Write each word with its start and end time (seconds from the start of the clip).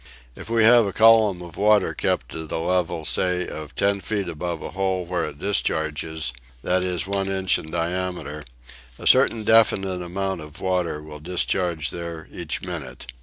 If 0.35 0.49
we 0.49 0.63
have 0.63 0.87
a 0.87 0.93
column 0.93 1.43
of 1.43 1.57
water 1.57 1.93
kept 1.93 2.33
at 2.33 2.51
a 2.51 2.57
level 2.57 3.05
say 3.05 3.47
of 3.47 3.75
ten 3.75 4.01
feet 4.01 4.27
above 4.27 4.63
a 4.63 4.71
hole 4.71 5.05
where 5.05 5.25
it 5.25 5.37
discharges, 5.37 6.33
that 6.63 6.81
is 6.83 7.05
one 7.05 7.27
inch 7.27 7.59
in 7.59 7.69
diameter, 7.69 8.43
a 8.97 9.05
certain 9.05 9.43
definite 9.43 10.01
amount 10.01 10.41
of 10.41 10.59
water 10.59 11.03
will 11.03 11.19
discharge 11.19 11.91
there 11.91 12.27
each 12.31 12.63
minute. 12.63 13.13